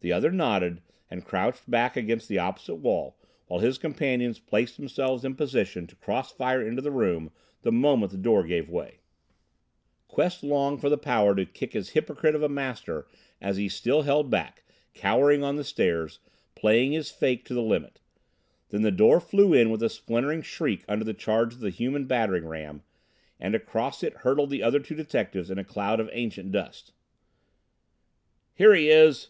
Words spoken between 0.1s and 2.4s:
other nodded, and crouched back against the